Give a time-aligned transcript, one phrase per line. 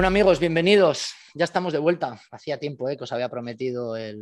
[0.00, 1.10] Bueno amigos, bienvenidos.
[1.34, 2.18] Ya estamos de vuelta.
[2.30, 4.18] Hacía tiempo eh, que os había prometido el,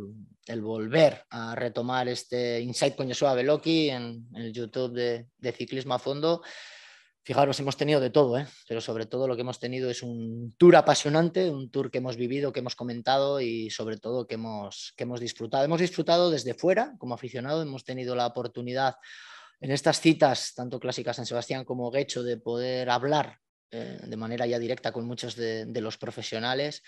[0.59, 5.99] volver a retomar este Insight con Joshua Beloki en, el YouTube de, de Ciclismo a
[5.99, 6.41] Fondo.
[7.23, 8.45] Fijaros, hemos tenido de todo, ¿eh?
[8.67, 12.17] pero sobre todo lo que hemos tenido es un tour apasionante, un tour que hemos
[12.17, 15.63] vivido, que hemos comentado y sobre todo que hemos, que hemos disfrutado.
[15.63, 18.95] Hemos disfrutado desde fuera, como aficionado, hemos tenido la oportunidad
[19.61, 23.39] en estas citas, tanto clásicas San Sebastián como Guecho, de poder hablar
[23.71, 26.81] eh, de manera ya directa con muchos de, los profesionales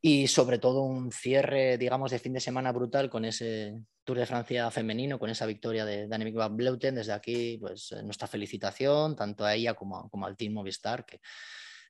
[0.00, 4.26] y sobre todo un cierre, digamos, de fin de semana brutal con ese Tour de
[4.26, 6.94] Francia femenino, con esa victoria de Daniel Van Bleuten.
[6.94, 11.20] Desde aquí, pues nuestra felicitación tanto a ella como, como al Team Movistar, que,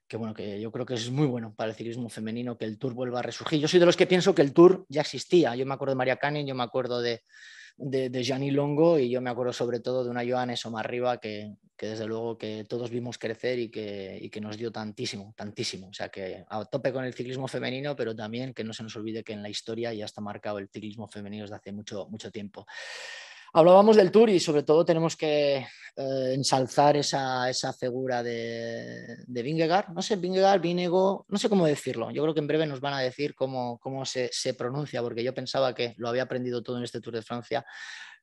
[0.07, 2.79] que bueno, que yo creo que es muy bueno para el ciclismo femenino que el
[2.79, 3.61] Tour vuelva a resurgir.
[3.61, 5.57] Yo soy de los que pienso que el Tour ya existía.
[5.57, 7.23] Yo me acuerdo de María Canin, yo me acuerdo de,
[7.77, 11.19] de, de Gianni Longo y yo me acuerdo sobre todo de una Joanes o arriba
[11.19, 15.35] que, que desde luego que todos vimos crecer y que, y que, nos dio tantísimo,
[15.37, 15.89] tantísimo.
[15.89, 18.95] O sea que a tope con el ciclismo femenino, pero también que no se nos
[18.97, 22.31] olvide que en la historia ya está marcado el ciclismo femenino desde hace mucho, mucho
[22.31, 22.67] tiempo.
[23.57, 25.59] Hablábamos del Tour y sobre todo tenemos que
[25.97, 29.85] eh, ensalzar esa, esa figura de, de.
[29.95, 32.11] No sé, Vingegaard, Vinego, no sé cómo decirlo.
[32.11, 35.23] Yo creo que en breve nos van a decir cómo, cómo se, se, pronuncia, porque
[35.23, 37.65] yo pensaba que lo había aprendido todo en este Tour de Francia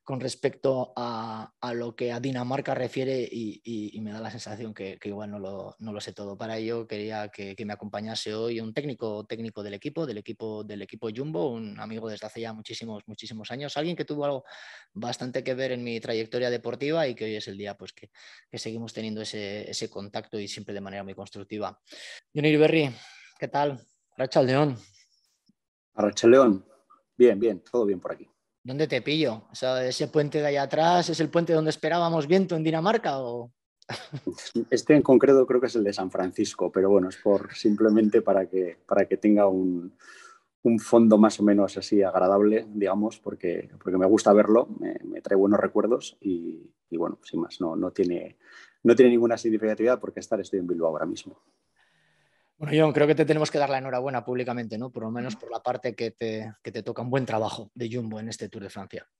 [0.04, 5.30] con respecto a, lo que a Dinamarca refiere y, me da la sensación que, igual
[5.30, 6.36] no lo, sé todo.
[6.36, 10.82] Para ello quería que, me acompañase hoy un técnico técnico del equipo, del equipo, del
[10.82, 14.44] equipo Jumbo, un amigo desde hace ya muchísimos, muchísimos años, alguien que tuvo algo
[14.92, 18.10] bastante que ver en mi trayectoria deportiva y que hoy es el día pues, que,
[18.58, 21.80] seguimos teniendo ese, contacto y siempre de manera muy constructiva.
[22.34, 22.90] Johnny Berry,
[23.38, 23.80] ¿qué tal?
[24.16, 24.76] Racha León.
[25.94, 26.66] Racha León,
[27.16, 28.28] bien, bien, todo bien por aquí.
[28.64, 29.42] ¿Dónde te pillo?
[29.50, 33.18] O sea, ¿Ese puente de allá atrás es el puente donde esperábamos viento en Dinamarca?
[33.18, 33.50] O...
[34.70, 38.22] Este en concreto creo que es el de San Francisco, pero bueno, es por simplemente
[38.22, 39.96] para que, para que tenga un,
[40.62, 45.20] un fondo más o menos así agradable, digamos, porque, porque me gusta verlo, me, me
[45.20, 48.36] trae buenos recuerdos y, y, bueno, sin más, no, no, tiene,
[48.84, 51.40] no tiene ninguna significatividad porque estar estoy en Bilbao ahora mismo.
[52.62, 54.90] Bueno, John, creo que te tenemos que dar la enhorabuena públicamente, ¿no?
[54.90, 57.90] Por lo menos por la parte que te, que te toca un buen trabajo de
[57.92, 59.10] Jumbo en este Tour de Francia.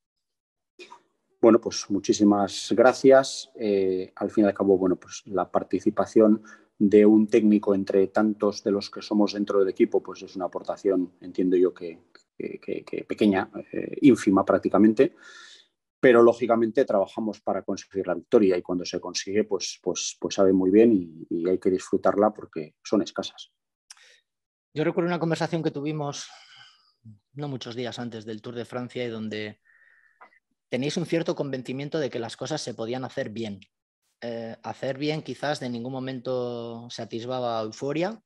[1.40, 3.50] Bueno, pues muchísimas gracias.
[3.56, 6.44] Eh, al fin y al cabo, bueno, pues la participación
[6.78, 10.44] de un técnico entre tantos de los que somos dentro del equipo, pues es una
[10.44, 11.98] aportación, entiendo yo, que,
[12.38, 15.16] que, que, que pequeña, eh, ínfima prácticamente
[16.02, 20.52] pero lógicamente trabajamos para conseguir la victoria y cuando se consigue, pues, pues, pues sabe
[20.52, 23.52] muy bien y, hay que disfrutarla porque son escasas.
[24.74, 26.28] Yo recuerdo una conversación que tuvimos
[27.34, 29.60] no muchos días antes del Tour de Francia y donde
[30.68, 33.60] tenéis un cierto convencimiento de que las cosas se podían hacer bien.
[34.22, 38.20] Eh, hacer bien quizás de ningún momento se atisbaba euforia,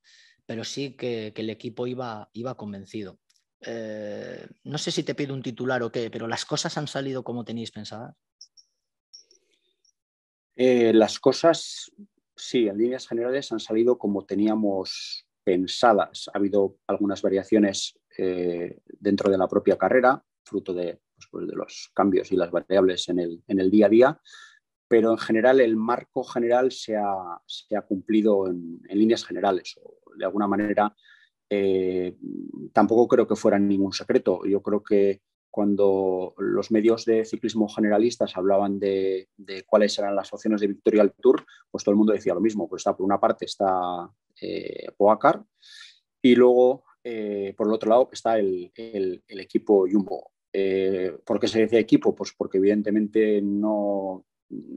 [0.47, 3.19] pero sí que, que el equipo iba, iba convencido.
[3.61, 7.23] Eh, no sé si te pido un titular o qué, pero las cosas han salido
[7.23, 8.15] como tenéis pensadas.
[10.55, 11.93] Eh, las cosas,
[12.35, 16.31] sí, en líneas generales han salido como teníamos pensadas.
[16.33, 21.01] Ha habido algunas variaciones eh, dentro de la propia carrera, fruto de,
[21.31, 24.21] pues, de, los cambios y las variables en el, día a día,
[24.89, 29.79] pero en general el marco general se ha, se ha cumplido en, en líneas generales.
[29.83, 30.97] O de alguna manera
[31.51, 32.17] eh,
[32.73, 34.45] tampoco creo que fuera ningún secreto.
[34.45, 35.21] Yo creo que
[35.57, 39.29] cuando los medios de ciclismo generalistas hablaban de,
[39.67, 42.69] cuáles eran las opciones de victoria al Tour, pues todo el mundo decía lo mismo.
[42.69, 45.43] Pues está por una parte está eh, Poacar
[46.21, 48.71] y luego eh, por el otro lado está el,
[49.29, 50.33] equipo Jumbo.
[50.53, 52.15] Eh, ¿Por qué se decía equipo?
[52.15, 54.27] Pues porque evidentemente no,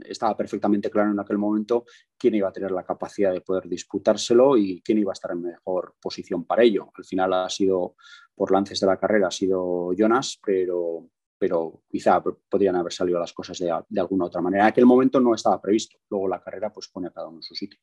[0.06, 1.86] estaba perfectamente claro en aquel momento
[2.18, 5.42] quién iba a tener la capacidad de poder disputárselo y quién iba a estar en
[5.42, 6.92] mejor posición para ello.
[6.96, 7.96] Al final ha sido,
[8.36, 13.34] por lances de la carrera, ha sido Jonas, pero, pero quizá podrían haber salido las
[13.34, 14.64] cosas de, alguna otra manera.
[14.64, 15.98] En aquel momento no estaba previsto.
[16.10, 17.80] Luego la carrera pues pone a cada uno en su sitio.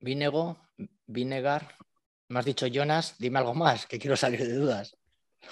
[0.00, 0.58] Vinego,
[1.06, 1.76] Vinegar.
[2.28, 4.96] Me has dicho Jonas, dime algo más, que quiero salir de dudas.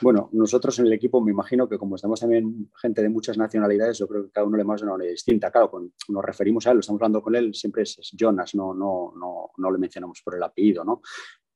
[0.00, 3.98] Bueno, nosotros en el equipo me imagino que como estamos también gente de muchas nacionalidades,
[3.98, 5.50] yo creo que cada uno le más una manera distinta.
[5.50, 9.12] Claro, cuando nos referimos a él, estamos hablando con él, siempre es, Jonas, no, no,
[9.16, 11.02] no, no le mencionamos por el apellido, ¿no?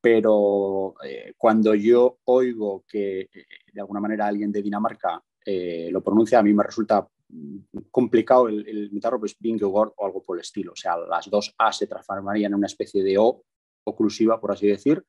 [0.00, 3.28] Pero eh, cuando yo oigo que eh,
[3.72, 7.08] de alguna manera alguien de Dinamarca eh, lo pronuncia, a mí me resulta
[7.90, 9.36] complicado el, el imitarlo, pues
[9.96, 10.72] o algo por el estilo.
[10.72, 13.42] O sea, las dos A se transformarían en una especie de O
[13.86, 15.04] oclusiva, por así decir,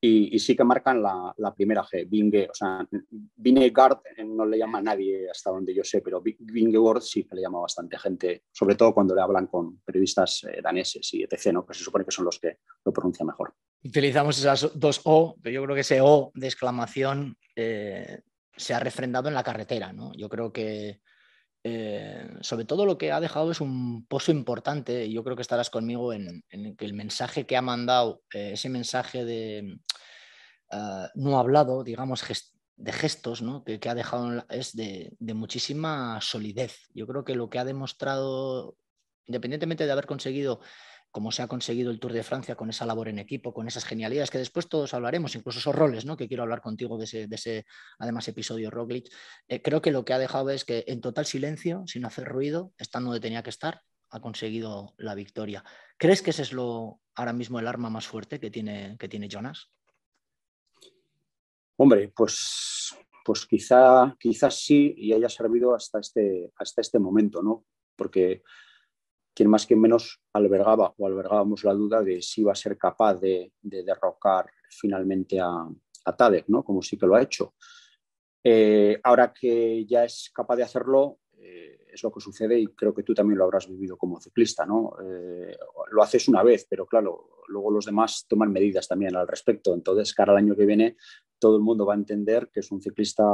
[0.00, 4.82] y, sí que marcan la, primera G, Vinge, o sea, Vingegaard no le llama a
[4.82, 8.74] nadie hasta donde yo sé, pero Vingegaard sí que le llama a bastante gente, sobre
[8.74, 11.64] todo cuando le hablan con periodistas eh, daneses y etc., ¿no?
[11.64, 13.54] que se supone que son los que lo pronuncian mejor.
[13.82, 18.20] Utilizamos esas dos O, pero yo creo que ese O de exclamación eh,
[18.56, 20.12] se ha refrendado en la carretera, ¿no?
[20.14, 21.00] Yo creo que
[21.66, 25.42] eh, sobre todo lo que ha dejado es un pozo importante, y yo creo que
[25.42, 26.44] estarás conmigo en,
[26.76, 29.78] que el mensaje que ha mandado, eh, ese mensaje de
[30.70, 32.22] ah, no hablado, digamos,
[32.76, 33.64] de gestos, ¿no?
[33.64, 36.76] que, ha dejado es de, de, muchísima solidez.
[36.92, 38.76] Yo creo que lo que ha demostrado,
[39.24, 40.60] independientemente de haber conseguido
[41.14, 43.84] como se ha conseguido el Tour de Francia con esa labor en equipo, con esas
[43.84, 46.16] genialidades que después todos hablaremos, incluso esos roles, ¿no?
[46.16, 47.66] que quiero hablar contigo de ese,
[48.00, 49.14] además episodio Roglic,
[49.46, 52.72] eh, creo que lo que ha dejado es que en total silencio, sin hacer ruido,
[52.78, 55.62] estando donde tenía que estar, ha conseguido la victoria.
[55.98, 59.28] ¿Crees que ese es lo ahora mismo el arma más fuerte que tiene, que tiene
[59.28, 59.70] Jonas?
[61.76, 62.92] Hombre, pues,
[63.24, 67.66] pues quizá, quizás sí y haya servido hasta este, hasta este momento, ¿no?
[67.94, 68.42] Porque
[69.34, 73.14] quien más que menos albergaba o albergábamos la duda de si iba a ser capaz
[73.14, 75.68] de, derrocar finalmente a,
[76.04, 76.62] a Tadek, ¿no?
[76.64, 77.54] como sí que lo ha hecho.
[78.42, 82.94] Eh, ahora que ya es capaz de hacerlo, eh, es lo que sucede y creo
[82.94, 84.66] que tú también lo habrás vivido como ciclista.
[84.66, 84.94] ¿no?
[85.02, 85.56] Eh,
[85.90, 89.74] lo haces una vez, pero claro, luego los demás toman medidas también al respecto.
[89.74, 90.96] Entonces, cara al año que viene,
[91.38, 93.24] todo el mundo va a entender que es un ciclista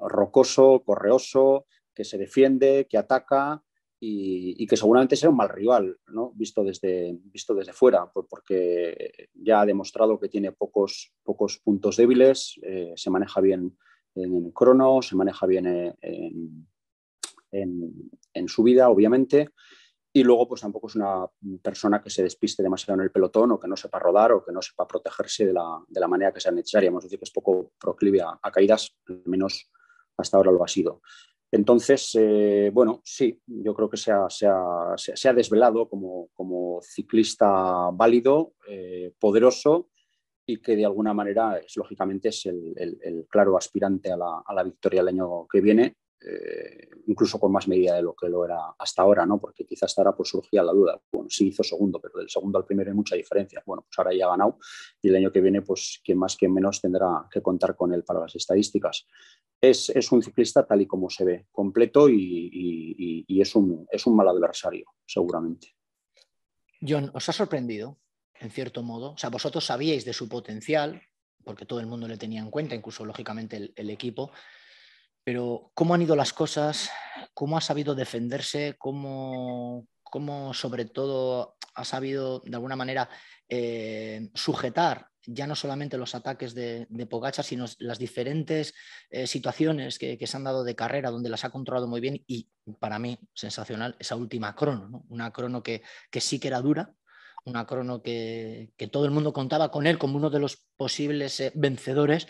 [0.00, 3.62] rocoso, correoso, que se defiende, que ataca
[4.06, 6.32] y, que seguramente sea un mal rival, ¿no?
[6.34, 12.58] visto, desde, visto desde fuera, porque ya ha demostrado que tiene pocos, pocos puntos débiles,
[12.62, 13.76] eh, se maneja bien
[14.14, 16.68] en crono, se maneja bien en,
[17.50, 19.50] en, su vida, obviamente,
[20.12, 21.26] y luego pues tampoco es una
[21.62, 24.52] persona que se despiste demasiado en el pelotón o que no sepa rodar o que
[24.52, 26.88] no sepa protegerse de la, de la manera que sea necesaria.
[26.88, 29.72] Hemos dicho que es poco proclive a, a caídas, al menos
[30.16, 31.00] hasta ahora lo ha sido.
[31.54, 39.88] Entonces, eh, bueno, sí, yo creo que se ha, desvelado como, ciclista válido, eh, poderoso
[40.44, 45.08] y que de alguna manera es lógicamente es el, claro aspirante a la, victoria el
[45.08, 45.94] año que viene
[46.26, 49.38] eh, incluso con más medida de lo que lo era hasta ahora, ¿no?
[49.38, 52.58] porque quizás hasta ahora pues, surgía la duda, bueno, sí hizo segundo, pero del segundo
[52.58, 53.62] al primero hay mucha diferencia.
[53.66, 54.58] Bueno, pues ahora ya ha ganado
[55.02, 58.02] y el año que viene, pues quien más, quien menos tendrá que contar con él
[58.04, 59.06] para las estadísticas.
[59.70, 64.28] Es, un ciclista tal y como se ve, completo y, es, un, es un mal
[64.28, 65.74] adversario, seguramente.
[66.80, 67.98] John, ¿os ha sorprendido,
[68.34, 69.12] en cierto modo?
[69.12, 71.02] O sea, vosotros sabíais de su potencial,
[71.44, 74.30] porque todo el mundo le tenía en cuenta, incluso lógicamente el, el equipo,
[75.24, 76.90] pero cómo han ido las cosas,
[77.32, 83.08] cómo ha sabido defenderse, cómo, cómo sobre todo ha sabido de alguna manera
[83.48, 88.74] eh, sujetar ya no solamente los ataques de, de Pogacha, sino las diferentes
[89.10, 92.48] eh, situaciones que, se han dado de carrera, donde las ha controlado muy bien y
[92.78, 96.94] para mí sensacional esa última crono, una crono que, sí que era dura,
[97.44, 101.52] una crono que, todo el mundo contaba con él como uno de los posibles eh,
[101.54, 102.26] vencedores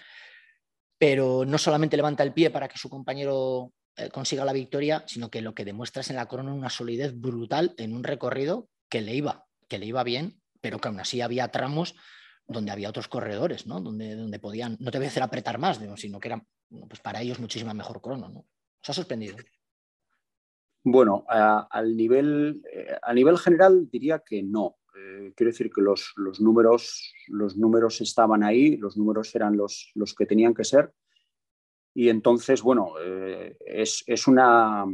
[0.96, 5.30] pero no solamente levanta el pie para que su compañero eh, consiga la victoria, sino
[5.30, 9.00] que lo que demuestra es en la corona una solidez brutal en un recorrido que
[9.00, 11.94] le iba, que le iba bien, pero que aún así había tramos
[12.46, 13.80] donde había otros corredores, ¿no?
[13.80, 16.46] Donde, donde podían, no te voy a hacer apretar más, sino que era
[16.88, 18.40] pues para ellos muchísima mejor crono, ¿no?
[18.40, 19.36] ¿Os ha sorprendido?
[20.82, 24.76] Bueno, al nivel, eh, a nivel general diría que no.
[24.94, 30.14] Eh, quiero decir que los, números, los números estaban ahí, los números eran los, los
[30.14, 30.92] que tenían que ser.
[31.94, 34.84] Y entonces, bueno, eh, es, una...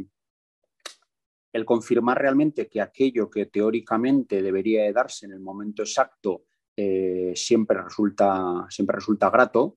[1.51, 6.45] El confirmar realmente que aquello que teóricamente debería de darse en el momento exacto
[6.81, 9.75] eh, siempre, resulta, siempre resulta grato,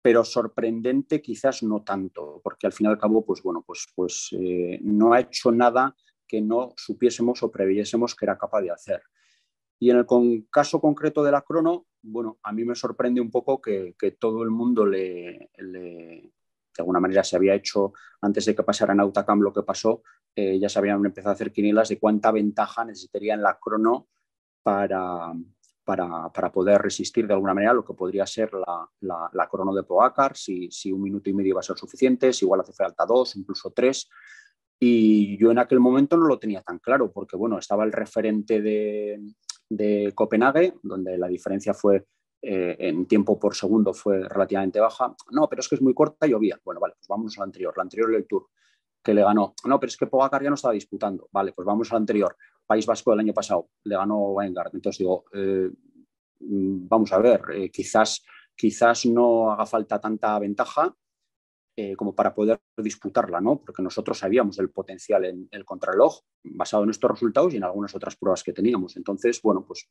[0.00, 4.30] pero sorprendente quizás no tanto, porque al fin y al cabo, pues bueno, pues, pues
[4.82, 5.96] no ha hecho nada
[6.26, 9.02] que no supiésemos o previésemos que era capaz de hacer.
[9.78, 10.06] Y en el
[10.50, 14.50] caso concreto de la crono, bueno, a mí me sorprende un poco que, todo el
[14.50, 16.32] mundo le, de
[16.78, 20.02] alguna manera se había hecho, antes de que pasara en Autacam lo que pasó,
[20.34, 24.08] eh, ya se habían empezado a hacer quinielas de cuánta ventaja necesitaría en la crono
[24.62, 25.32] para,
[25.84, 30.36] para, poder resistir de alguna manera lo que podría ser la, la, crono de Pogacar,
[30.36, 33.70] si, un minuto y medio va a ser suficiente, si igual hace falta dos, incluso
[33.70, 34.08] tres.
[34.80, 38.60] Y yo en aquel momento no lo tenía tan claro, porque bueno, estaba el referente
[38.60, 42.06] de, Copenhague, donde la diferencia fue
[42.40, 45.14] eh, en tiempo por segundo fue relativamente baja.
[45.30, 46.58] No, pero es que es muy corta llovía.
[46.64, 47.74] Bueno, vale, pues vamos al anterior.
[47.76, 48.48] La anterior del Tour,
[49.02, 49.54] que le ganó.
[49.64, 51.28] No, pero es que Pogacar ya no estaba disputando.
[51.32, 52.36] Vale, pues vamos al anterior.
[52.66, 54.74] País Vasco del año pasado, le ganó Weingart.
[54.74, 55.70] Entonces digo, eh,
[56.40, 58.24] mm, vamos a ver, eh, quizás,
[58.56, 60.94] quizás no haga falta tanta ventaja
[61.76, 63.60] eh, como para poder disputarla, ¿no?
[63.60, 67.94] Porque nosotros sabíamos el potencial en el contrarreloj basado en estos resultados y en algunas
[67.94, 68.96] otras pruebas que teníamos.
[68.96, 69.88] Entonces, bueno, pues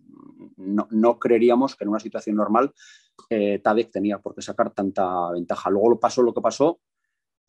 [0.55, 2.73] no, no creeríamos que en una situación normal
[3.29, 5.69] Tadek tenía por qué sacar tanta ventaja.
[5.69, 6.79] Luego lo pasó lo que pasó,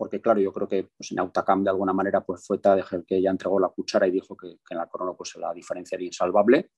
[0.05, 3.07] porque claro, yo creo que pues, en Autocam de alguna manera pues fue Tadek el
[3.07, 6.05] que ya entregó la cuchara y dijo que, en la corona pues la diferencia era
[6.05, 6.73] insalvable.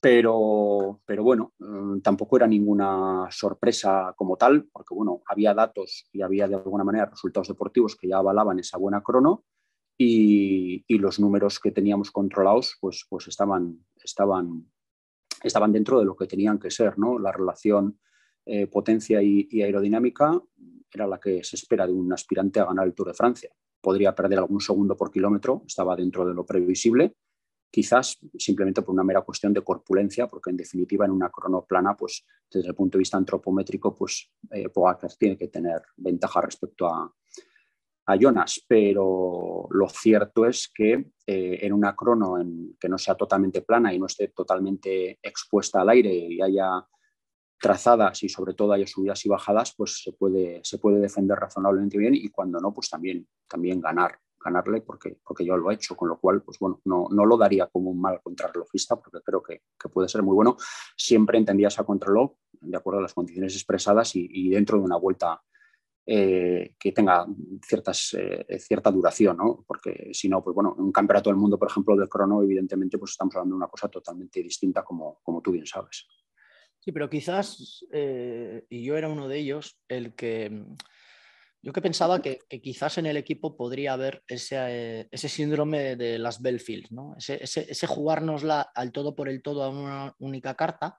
[0.00, 6.22] Pero, pero bueno, mm, tampoco era ninguna sorpresa como tal, porque bueno, había datos y
[6.22, 9.44] había de alguna manera resultados deportivos que ya avalaban esa buena crono
[9.96, 14.72] y, los números que teníamos controlados pues, pues estaban, estaban,
[15.40, 17.16] estaban dentro de lo que tenían que ser, ¿no?
[17.16, 18.00] La relación
[18.44, 20.42] eh, potencia y, aerodinámica
[20.94, 23.50] era la que se espera de un aspirante a ganar el Tour de Francia.
[23.80, 27.16] Podría perder algún segundo por kilómetro, estaba dentro de lo previsible,
[27.70, 32.24] quizás simplemente por una mera cuestión de corpulencia, porque en definitiva en una cronoplana, pues
[32.50, 37.12] desde el punto de vista antropométrico, pues eh, Pogacar tiene que tener ventaja respecto a,
[38.06, 40.92] a Jonas, pero lo cierto es que
[41.26, 42.36] eh, en una crono
[42.78, 46.86] que no sea totalmente plana y no esté totalmente expuesta al aire y haya
[47.58, 51.98] trazadas y sobre todo haya subidas y bajadas, pues se puede, se puede defender razonablemente
[51.98, 55.96] bien y cuando no, pues también, también ganar ganarle porque, porque yo lo he hecho,
[55.96, 59.42] con lo cual, pues bueno, no, no lo daría como un mal contrarrelojista porque creo
[59.42, 60.56] que, que, puede ser muy bueno.
[60.96, 65.42] Siempre entendía esa contrarreloj de acuerdo a las condiciones expresadas y, dentro de una vuelta
[66.06, 67.26] eh, que tenga
[67.66, 69.64] ciertas, eh, cierta duración, ¿no?
[69.66, 72.98] Porque si no, pues bueno, en un campeonato del mundo, por ejemplo, del crono, evidentemente,
[72.98, 76.06] pues estamos hablando de una cosa totalmente distinta, como, como tú bien sabes.
[76.84, 80.66] Sí, pero quizás, eh, y yo era uno de ellos, el que
[81.62, 86.18] yo que pensaba que, quizás en el equipo podría haber ese, eh, ese síndrome de
[86.18, 87.16] las Belfield, ¿no?
[87.16, 90.98] ese, ese, jugárnosla al todo por el todo a una única carta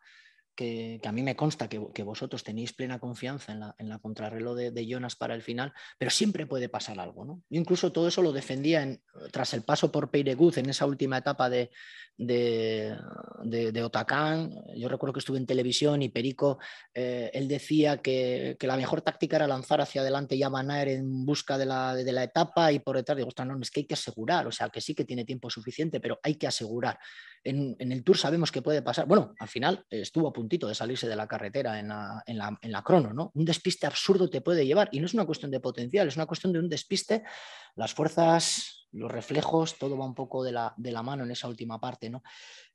[0.56, 4.56] que, a mí me consta que, vosotros tenéis plena confianza en la, en la contrarreloj
[4.56, 7.26] de, Jonas para el final, pero siempre puede pasar algo.
[7.26, 7.44] ¿no?
[7.50, 11.18] Yo incluso todo eso lo defendía en, tras el paso por Peireguz en esa última
[11.18, 11.70] etapa de,
[12.18, 12.98] de,
[13.44, 14.52] de, Otacán.
[14.76, 16.60] Yo recuerdo que estuve en televisión y Perico,
[16.94, 21.26] eh, él decía que, la mejor táctica era lanzar hacia adelante y a Manaer en
[21.26, 23.94] busca de la, de la etapa y por detrás digo, no, es que hay que
[23.94, 26.98] asegurar, o sea, que sí que tiene tiempo suficiente, pero hay que asegurar.
[27.44, 30.74] En, en el Tour sabemos que puede pasar, bueno, al final estuvo a puntito de
[30.74, 33.32] salirse de la carretera en la, en la, en la crono, ¿no?
[33.36, 36.26] Un despiste absurdo te puede llevar y no es una cuestión de potencial, es una
[36.26, 37.24] cuestión de un despiste,
[37.76, 41.48] las fuerzas los reflejos, todo va un poco de la, de la mano en esa
[41.48, 42.24] última parte, ¿no?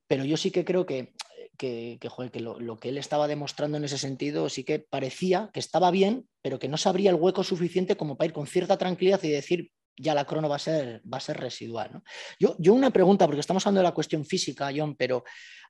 [0.07, 1.15] Pero yo sí que creo que,
[1.61, 6.27] que, lo, que él estaba demostrando en ese sentido sí que parecía que estaba bien,
[6.41, 9.29] pero que no se abría el hueco suficiente como para ir con cierta tranquilidad y
[9.29, 12.01] decir, ya la crono va a ser, va a ser residual.
[12.39, 15.23] Yo, yo, una pregunta, porque estamos hablando de la cuestión física, John, pero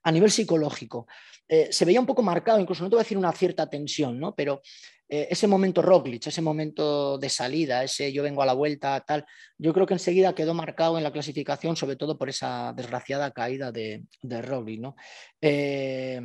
[0.04, 1.08] a nivel psicológico,
[1.48, 4.20] eh, se veía un poco marcado, incluso no te voy a decir una cierta tensión,
[4.20, 4.34] ¿no?
[4.36, 4.62] pero
[5.12, 9.26] eh, ese momento Roglic, ese momento de salida, ese yo vengo a la vuelta, tal,
[9.58, 13.72] yo creo que enseguida quedó marcado en la clasificación, sobre todo por esa desgraciada caída
[13.72, 14.80] de, de Roglic.
[14.80, 14.94] ¿no?
[15.40, 16.20] Eh,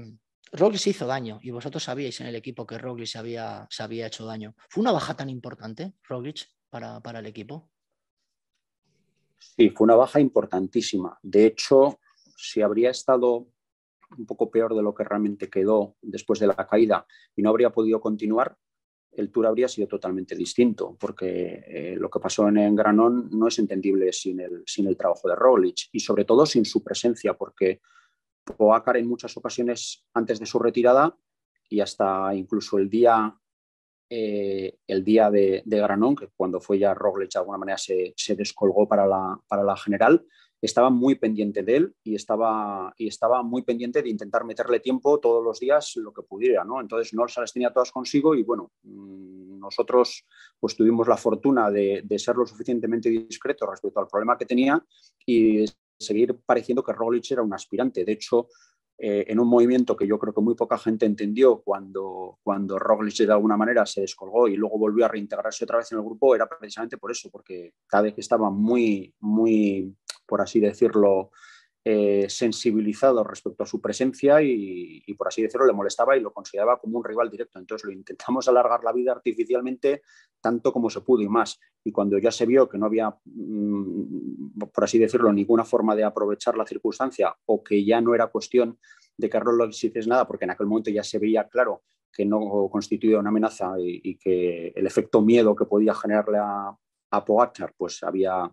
[0.85, 4.23] hizo daño y vosotros sabíais en el equipo que Roglic se había, se había hecho
[4.23, 4.53] daño.
[4.69, 7.71] ¿Fue una baja tan importante, Roglic, para, para el equipo?
[9.39, 11.17] Sí, fue una baja importantísima.
[11.23, 11.99] De hecho,
[12.37, 13.47] si habría estado
[14.15, 17.71] un poco peor de lo que realmente quedó después de la caída y no habría
[17.71, 18.55] podido continuar,
[19.15, 23.59] el tour habría sido totalmente distinto, porque eh, lo que pasó en, Granón no es
[23.59, 27.81] entendible sin el, trabajo de Roglic y sobre todo sin su presencia, porque
[28.45, 31.17] Poacar en muchas ocasiones antes de su retirada
[31.67, 33.35] y hasta incluso el día,
[34.07, 38.87] eh, el día de, Granón, que cuando fue ya Roglic de alguna manera se, descolgó
[38.87, 40.27] para la general,
[40.65, 45.19] estaba muy pendiente de él y estaba, y estaba muy pendiente de intentar meterle tiempo
[45.19, 46.79] todos los días lo que pudiera, ¿no?
[46.81, 50.25] Entonces no se las tenía todas consigo y bueno, mm, nosotros
[50.59, 54.83] pues tuvimos la fortuna de, ser lo suficientemente discretos respecto al problema que tenía
[55.25, 55.65] y
[55.97, 58.05] seguir pareciendo que Roglic era un aspirante.
[58.05, 58.47] De hecho,
[58.97, 63.17] eh, en un movimiento que yo creo que muy poca gente entendió cuando, cuando Roglic
[63.17, 66.35] de alguna manera se descolgó y luego volvió a reintegrarse otra vez en el grupo,
[66.35, 69.93] era precisamente por eso, porque cada vez que estaba muy, muy
[70.25, 71.31] por así decirlo,
[71.87, 76.79] eh, sensibilizado respecto a su presencia y, por así decirlo, le molestaba y lo consideraba
[76.79, 77.59] como un rival directo.
[77.59, 80.01] Entonces lo intentamos alargar la vida artificialmente
[80.41, 81.59] tanto como se pudo y más.
[81.83, 86.03] Y cuando ya se vio que no había, mm, por así decirlo, ninguna forma de
[86.03, 88.79] aprovechar la circunstancia o que ya no era cuestión
[89.15, 92.67] de que Arnold hiciese nada, porque en aquel momento ya se veía claro que no
[92.71, 96.75] constituía una amenaza y, que el efecto miedo que podía generarle a,
[97.11, 97.25] a
[97.77, 98.51] pues había,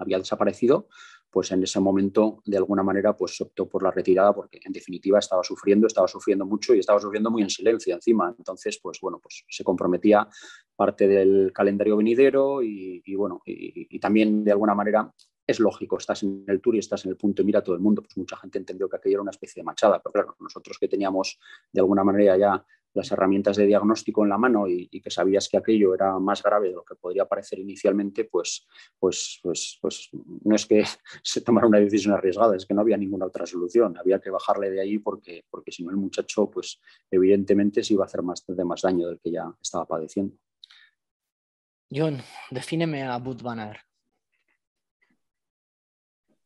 [0.00, 0.88] había desaparecido,
[1.30, 5.18] pues en ese momento, de alguna manera, pues optó por la retirada porque en definitiva
[5.18, 8.34] estaba sufriendo, estaba sufriendo mucho y estaba sufriendo muy en silencio encima.
[8.36, 10.26] Entonces, pues bueno, pues se comprometía
[10.74, 15.12] parte del calendario venidero y, bueno, y, también de alguna manera
[15.46, 17.80] es lógico, estás en el tour y estás en el punto y mira todo el
[17.80, 20.78] mundo, pues mucha gente entendió que aquello era una especie de machada, pero claro, nosotros
[20.78, 21.38] que teníamos
[21.72, 25.56] de alguna manera ya las herramientas de diagnóstico en la mano y, que sabías que
[25.56, 28.66] aquello era más grave de lo que podría parecer inicialmente, pues,
[28.98, 30.84] pues, pues, pues no es que
[31.22, 33.96] se tomara una decisión arriesgada, es que no había ninguna otra solución.
[33.98, 36.80] Había que bajarle de ahí porque, porque si no el muchacho, pues
[37.10, 40.36] evidentemente se iba a hacer más, de más daño del que ya estaba padeciendo.
[41.92, 42.18] John,
[42.50, 43.78] defíneme a Bud Banner.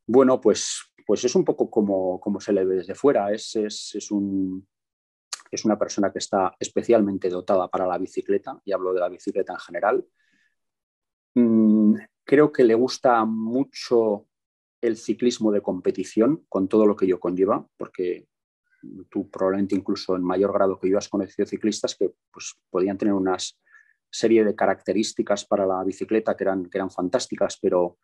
[0.06, 3.32] Bueno, pues, pues es un poco como, como se le ve desde fuera.
[3.32, 4.66] Es, es, es un,
[5.54, 9.52] es una persona que está especialmente dotada para la bicicleta, y hablo de la bicicleta
[9.52, 10.06] en general.
[11.34, 14.26] Mm, creo que le gusta mucho
[14.80, 18.28] el ciclismo de competición, con todo lo que ello conlleva, porque
[19.08, 23.14] tú probablemente incluso en mayor grado que yo has conocido ciclistas que pues, podían tener
[23.14, 23.36] una
[24.10, 27.98] serie de características para la bicicleta que eran, que eran fantásticas, pero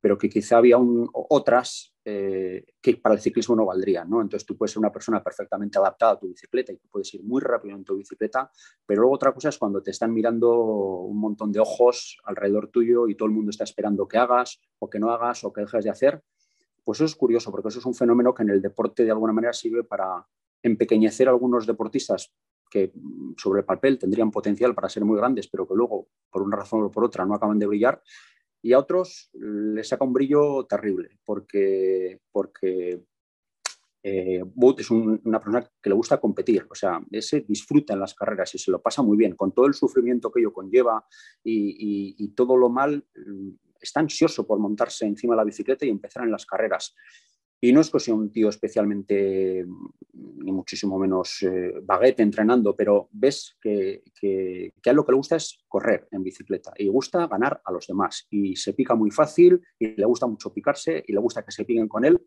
[0.00, 0.78] pero que quizá había
[1.12, 4.08] otras eh, que para el ciclismo no valdrían.
[4.08, 4.22] ¿no?
[4.22, 7.42] Entonces tú puedes ser una persona perfectamente adaptada a tu bicicleta y puedes ir muy
[7.42, 8.50] rápido en tu bicicleta,
[8.86, 13.08] pero luego otra cosa es cuando te están mirando un montón de ojos alrededor tuyo
[13.08, 15.84] y todo el mundo está esperando que hagas o que no hagas o que dejes
[15.84, 16.22] de hacer.
[16.82, 19.34] Pues eso es curioso, porque eso es un fenómeno que en el deporte de alguna
[19.34, 20.26] manera sirve para
[20.62, 22.32] empequeñecer a algunos deportistas
[22.70, 22.92] que
[23.36, 26.84] sobre el papel tendrían potencial para ser muy grandes, pero que luego, por una razón
[26.84, 28.00] o por otra, no acaban de brillar
[28.62, 33.02] y a otros les saca un brillo terrible, porque, porque
[34.02, 34.42] eh,
[34.78, 38.58] es una persona que le gusta competir, o sea, ese disfruta en las carreras y
[38.58, 41.04] se lo pasa muy bien, con todo el sufrimiento que ello conlleva
[41.44, 46.24] y, todo lo mal, mm, está ansioso por montarse encima de la bicicleta y empezar
[46.24, 46.94] en las carreras.
[47.62, 52.74] Y no es que sea un tío especialmente, mm, ni muchísimo menos eh, baguete entrenando,
[52.74, 54.02] pero ves que,
[54.84, 58.26] a lo que le gusta es correr en bicicleta y gusta ganar a los demás.
[58.30, 61.64] Y se pica muy fácil y le gusta mucho picarse y le gusta que se
[61.64, 62.18] piquen con él.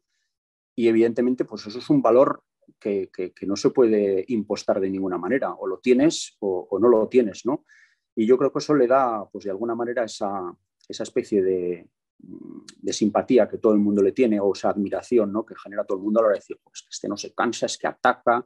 [0.75, 2.43] Y evidentemente, pues eso es un valor
[2.79, 5.53] que, que no se puede impostar de ninguna manera.
[5.53, 7.65] O lo tienes o, o, no lo tienes, ¿no?
[8.15, 10.55] Y yo creo que eso le da, pues de alguna manera, esa,
[10.87, 11.87] esa especie de,
[12.81, 15.45] de simpatía que todo el mundo le tiene o esa admiración ¿no?
[15.45, 17.33] que genera todo el mundo a la hora de decir, pues que este no se
[17.33, 18.45] cansa, es que ataca.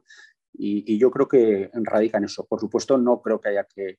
[0.54, 2.46] Y, y yo creo que radica en eso.
[2.46, 3.98] Por supuesto, no creo que haya que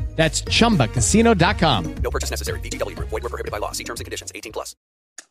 [0.15, 1.95] That's chumbacasino.com.
[2.03, 2.59] No purchase necessary.
[2.61, 3.71] prohibited by law.
[3.71, 4.51] See terms and conditions 18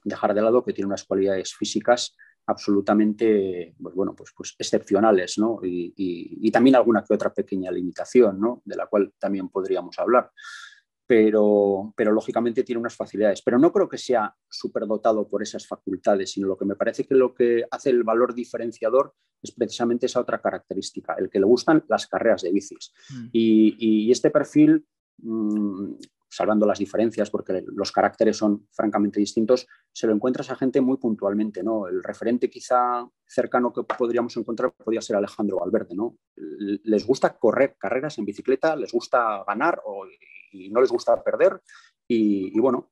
[0.04, 2.16] Dejar de lado que tiene unas cualidades físicas
[2.46, 5.60] absolutamente, pues bueno, pues, pues excepcionales, ¿no?
[5.62, 8.62] Y, y, también alguna que otra pequeña limitación, ¿no?
[8.64, 10.30] De la cual también podríamos hablar.
[11.10, 13.42] Pero, pero, lógicamente tiene unas facilidades.
[13.42, 17.16] Pero no creo que sea superdotado por esas facultades, sino lo que me parece que
[17.16, 21.84] lo que hace el valor diferenciador es precisamente esa otra característica, el que le gustan
[21.88, 22.92] las carreras de bicis.
[23.10, 23.28] Mm.
[23.32, 24.86] Y, este perfil,
[25.18, 25.94] mm,
[26.28, 30.98] salvando las diferencias, porque los caracteres son francamente distintos, se lo encuentras a gente muy
[30.98, 31.64] puntualmente.
[31.64, 31.88] ¿no?
[31.88, 35.96] El referente quizá cercano que podríamos encontrar podría ser Alejandro Valverde.
[35.96, 36.18] ¿no?
[36.36, 39.82] Les gusta correr carreras en bicicleta, les gusta ganar
[40.50, 41.60] y no les gusta perder.
[42.08, 42.90] Y, bueno,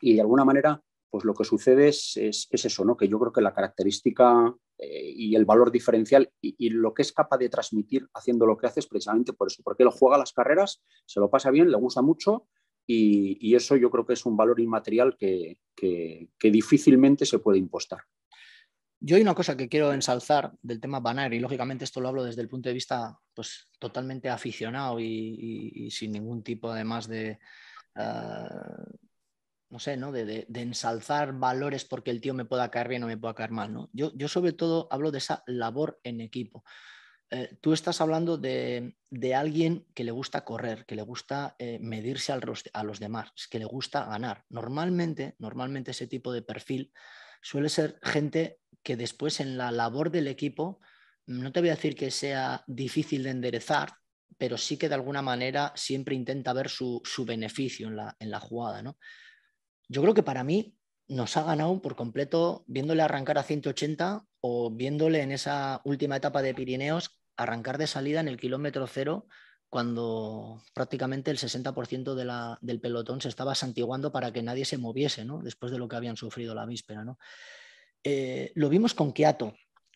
[0.00, 2.16] y de alguna manera pues lo que sucede es,
[2.50, 2.96] eso, ¿no?
[2.96, 7.12] que yo creo que la característica eh, y el valor diferencial y, lo que es
[7.12, 10.32] capaz de transmitir haciendo lo que hace es precisamente por eso, porque él juega las
[10.32, 12.48] carreras, se lo pasa bien, le gusta mucho
[12.86, 15.58] y, eso yo creo que es un valor inmaterial que,
[16.42, 18.00] difícilmente se puede impostar.
[19.00, 22.24] Yo hay una cosa que quiero ensalzar del tema Banner y lógicamente esto lo hablo
[22.24, 27.38] desde el punto de vista pues, totalmente aficionado y, sin ningún tipo además de...
[27.94, 28.84] Ah,
[29.68, 30.12] no sé, ¿no?
[30.12, 33.72] De, ensalzar valores porque el tío me pueda caer bien o me pueda caer mal,
[33.72, 33.90] ¿no?
[33.92, 36.64] Yo, yo sobre todo hablo de esa labor en equipo.
[37.30, 38.94] eh, tú estás hablando de,
[39.34, 43.64] alguien que le gusta correr, que le gusta eh, medirse a los demás, que le
[43.64, 44.44] gusta ganar.
[44.48, 46.92] Normalmente, normalmente ese tipo de perfil
[47.46, 50.80] suele ser gente que después en la labor del equipo,
[51.26, 53.92] no te voy a decir que sea difícil de enderezar,
[54.36, 58.40] pero sí que de alguna manera siempre intenta ver su, beneficio en la, en la
[58.40, 58.82] jugada.
[58.82, 58.98] ¿no?
[59.88, 64.72] Yo creo que para mí nos ha ganado por completo viéndole arrancar a 180 o
[64.72, 69.28] viéndole en esa última etapa de Pirineos arrancar de salida en el kilómetro cero
[69.68, 74.78] cuando prácticamente el 60% de la, del pelotón se estaba santiguando para que nadie se
[74.78, 75.42] moviese, ¿no?
[75.42, 77.04] después de lo que habían sufrido la víspera.
[77.04, 77.18] ¿no?
[78.02, 79.54] Eh, lo vimos con Kiato,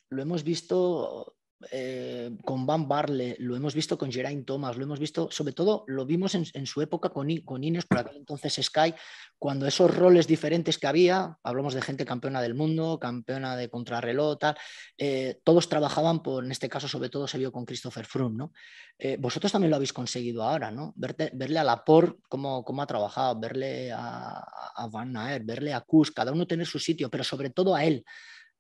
[0.09, 1.37] lo hemos visto
[1.71, 5.85] eh, con Van Barle, lo hemos visto con Geraint Thomas, lo hemos visto, sobre todo
[5.89, 8.95] lo vimos en, su época con, con Ines, por aquel entonces Sky,
[9.39, 14.39] cuando esos roles diferentes que había, hablamos de gente campeona del mundo, campeona de contrarreloj,
[14.39, 14.57] tal,
[14.97, 18.53] eh, todos trabajaban por, en este caso sobre todo se vio con Christopher Froome, ¿no?
[18.99, 20.93] Eh, vosotros también lo habéis conseguido ahora, ¿no?
[20.97, 24.45] verle a Laporte cómo, cómo ha trabajado, verle a,
[24.75, 27.85] a Van Aert, verle a Kuss, cada uno tener su sitio, pero sobre todo a
[27.85, 28.05] él.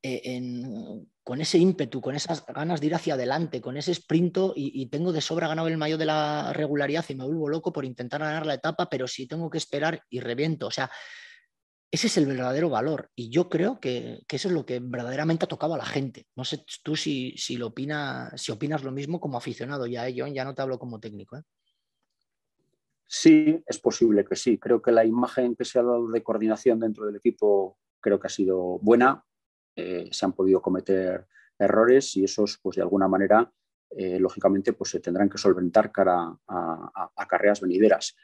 [0.02, 0.40] Eh,
[1.22, 5.12] con ese ímpetu, con esas ganas de ir hacia adelante, con ese sprinto y, tengo
[5.12, 8.46] de sobra ganado el mayor de la regularidad y me vuelvo loco por intentar ganar
[8.46, 10.66] la etapa, pero si tengo que esperar y reviento.
[10.66, 10.90] O sea,
[11.90, 15.48] ese es el verdadero valor y yo creo que, eso es lo que verdaderamente ha
[15.48, 16.26] tocado a la gente.
[16.34, 20.14] No sé tú si, lo opina, si opinas lo mismo como aficionado ya, ¿eh?
[20.14, 21.36] ya no te hablo como técnico.
[21.36, 21.42] ¿eh?
[23.06, 24.58] Sí, es posible que sí.
[24.58, 28.26] Creo que la imagen que se ha dado de coordinación dentro del equipo creo que
[28.26, 29.24] ha sido buena.
[29.76, 31.26] Eh, se han podido cometer
[31.58, 33.50] errores y esos, pues de alguna manera,
[33.90, 38.16] eh, lógicamente, pues se tendrán que solventar cara a, carreras venideras.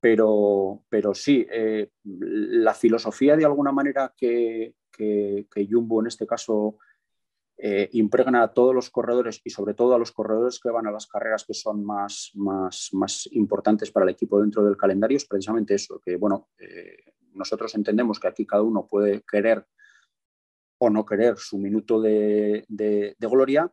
[0.00, 6.78] Pero, pero sí, eh, la filosofía de alguna manera que, que, Jumbo en este caso
[7.92, 11.06] impregna a todos los corredores y sobre todo a los corredores que van a las
[11.06, 15.74] carreras que son más, más, más importantes para el equipo dentro del calendario es precisamente
[15.74, 16.48] eso, que bueno,
[17.34, 19.64] nosotros entendemos que aquí cada uno puede querer
[20.84, 22.66] o no querer su minuto de,
[23.20, 23.72] gloria,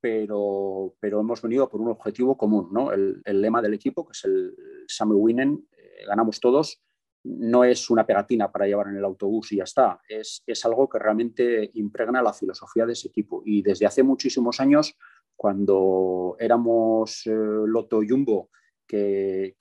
[0.00, 2.92] pero, pero, hemos venido por un objetivo común, ¿no?
[2.92, 4.54] el, lema del equipo, que es el
[4.86, 6.80] Summer Winnen, eh, ganamos todos,
[7.24, 10.88] no es una pegatina para llevar en el autobús y ya está, es, es, algo
[10.88, 13.42] que realmente impregna la filosofía de ese equipo.
[13.44, 14.96] Y desde hace muchísimos años,
[15.34, 18.50] cuando éramos eh, Loto Jumbo,
[18.86, 19.56] que,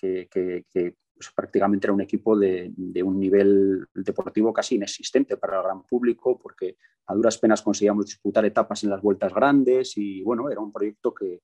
[1.36, 6.78] prácticamente era un equipo de, un nivel deportivo casi inexistente para el gran público, porque
[7.08, 11.14] a duras penas conseguíamos disputar etapas en las vueltas grandes y bueno, era un proyecto
[11.14, 11.42] que,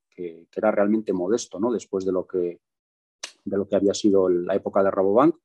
[0.55, 1.71] era realmente modesto, ¿no?
[1.73, 2.61] Después de lo que,
[3.43, 5.35] de lo que había sido la época de Rabobank.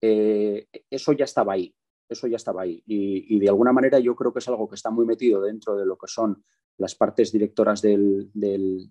[0.00, 1.72] Eh, eso ya estaba ahí,
[2.08, 2.82] eso ya estaba ahí.
[2.86, 5.86] Y, de alguna manera yo creo que es algo que está muy metido dentro de
[5.86, 6.44] lo que son
[6.76, 8.32] las partes directoras del,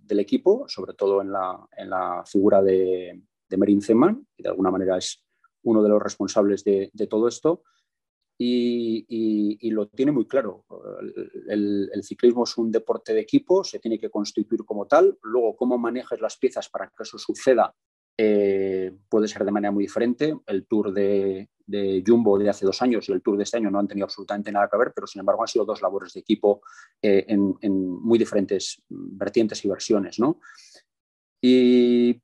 [0.08, 4.72] equipo, sobre todo en la, en la figura de, de Merin Zeman, que de alguna
[4.72, 5.24] manera es
[5.64, 7.64] uno de los responsables de, todo esto,
[8.38, 10.66] y, lo tiene muy claro.
[11.48, 15.18] El, ciclismo es un deporte de equipo, se tiene que constituir como tal.
[15.22, 17.74] Luego, cómo manejas las piezas para que eso suceda
[18.18, 20.36] eh, puede ser de manera muy diferente.
[20.46, 21.50] El Tour de,
[22.06, 24.52] Jumbo de hace dos años y el Tour de este año no han tenido absolutamente
[24.52, 26.62] nada que ver, pero sin embargo han sido dos labores de equipo
[27.02, 30.20] eh, en, en, muy diferentes vertientes y versiones.
[30.20, 30.40] ¿no?
[31.42, 32.22] Y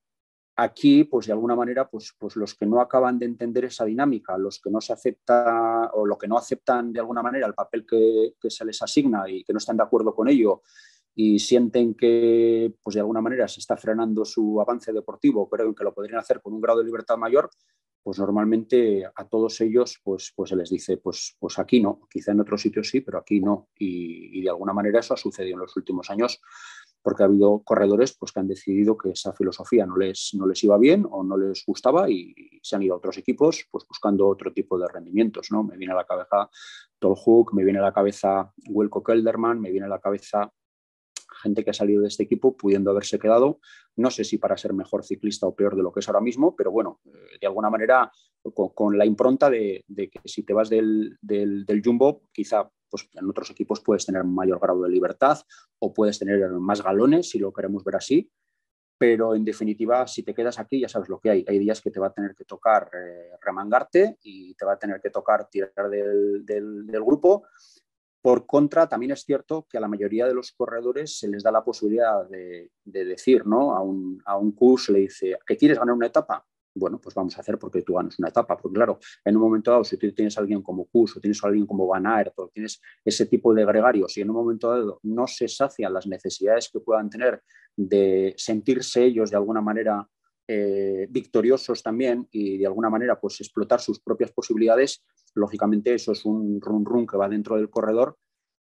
[0.61, 4.37] Aquí, pues de alguna manera, pues, pues los que no acaban de entender esa dinámica,
[4.37, 7.85] los que no se acepta o lo que no aceptan de alguna manera el papel
[7.85, 10.63] que, se les asigna y que no están de acuerdo con ello
[11.15, 15.85] y sienten que, pues de alguna manera se está frenando su avance deportivo, creo que
[15.85, 17.49] lo podrían hacer con un grado de libertad mayor,
[18.03, 22.33] pues normalmente a todos ellos pues, pues se les dice, pues, pues aquí no, quizá
[22.33, 23.69] en otros sitios sí, pero aquí no.
[23.77, 26.41] Y, y de alguna manera eso ha sucedido en los últimos años
[27.01, 30.63] porque ha habido corredores pues, que han decidido que esa filosofía no les, no les
[30.63, 34.27] iba bien o no les gustaba y, se han ido a otros equipos pues, buscando
[34.27, 35.47] otro tipo de rendimientos.
[35.51, 35.63] ¿no?
[35.63, 36.49] Me viene a la cabeza
[36.99, 40.51] Tolhook, me viene a la cabeza Wilco Kelderman, me viene a la cabeza
[41.41, 43.59] gente que ha salido de este equipo pudiendo haberse quedado,
[43.95, 46.55] no sé si para ser mejor ciclista o peor de lo que es ahora mismo,
[46.55, 51.17] pero bueno, eh, de alguna manera con, la impronta de, que si te vas del,
[51.21, 55.39] del, del Jumbo, quizá pues en otros equipos puedes tener mayor grado de libertad
[55.79, 58.31] o puedes tener más galones, si lo queremos ver así.
[58.97, 61.45] Pero en definitiva, si te quedas aquí, ya sabes lo que hay.
[61.47, 64.79] Hay días que te va a tener que tocar eh, remangarte y te va a
[64.79, 67.43] tener que tocar tirar del, del, grupo.
[68.21, 71.51] Por contra, también es cierto que a la mayoría de los corredores se les da
[71.51, 73.73] la posibilidad de, de decir ¿no?
[73.73, 74.53] a un, a un
[74.89, 76.45] le dice, ¿que quieres ganar una etapa?
[76.79, 78.57] Bueno, pues vamos a hacer porque tú ganas una etapa.
[78.57, 81.43] Porque claro, en un momento dado, si tú tienes a alguien como Kus o tienes
[81.43, 84.69] a alguien como Van Aert o tienes ese tipo de gregarios y en un momento
[84.69, 87.43] dado no se sacian las necesidades que puedan tener
[87.75, 90.07] de sentirse ellos de alguna manera
[90.47, 96.25] eh, victoriosos también y de alguna manera pues explotar sus propias posibilidades, lógicamente eso es
[96.25, 98.17] un run run que va dentro del corredor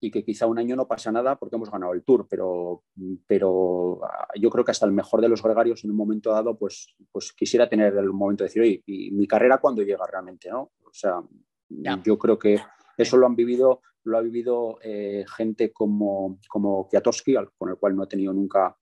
[0.00, 2.84] y que quizá un año no pasa nada porque hemos ganado el Tour, pero,
[3.26, 6.56] pero ah, yo creo que hasta el mejor de los gregarios en un momento dado,
[6.56, 10.50] pues, pues quisiera tener el momento de decir, oye, ¿y mi carrera cuando llega realmente?
[10.50, 10.72] ¿no?
[10.84, 11.22] O sea,
[11.68, 12.58] yo creo que
[12.96, 17.94] eso lo han vivido, lo ha vivido eh, gente como, como Kwiatkowski, con el cual
[17.94, 18.76] no he tenido nunca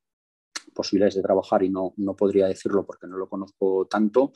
[0.73, 4.33] posibilidades de trabajar y no, no podría decirlo porque no lo conozco tanto,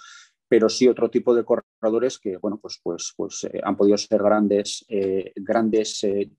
[0.52, 4.22] pero sí otro tipo de corredores que, bueno, pues, pues, pues eh, han podido ser
[4.22, 6.30] grandes, eh, grandes eh,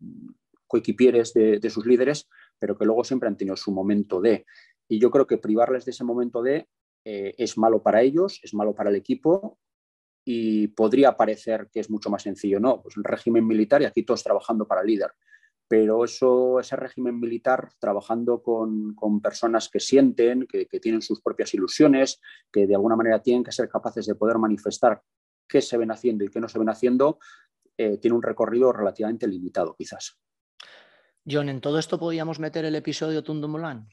[0.67, 4.45] coequipieres de, sus líderes, pero que luego siempre han tenido su momento de.
[4.87, 6.67] Y yo creo que privarles de ese momento de
[7.03, 9.57] es malo para ellos, es malo para el equipo
[10.23, 12.59] y podría parecer que es mucho más sencillo.
[12.59, 15.09] No, pues un régimen militar y aquí todos trabajando para el líder
[15.67, 22.21] pero eso, ese régimen militar, trabajando con, personas que sienten, que, tienen sus propias ilusiones,
[22.51, 25.01] que de alguna manera tienen que ser capaces de poder manifestar
[25.47, 27.19] qué se ven haciendo y qué no se ven haciendo,
[27.77, 30.19] eh, tiene un recorrido relativamente limitado, quizás.
[31.25, 33.87] John, ¿en todo esto podíamos meter el episodio Tundumolán?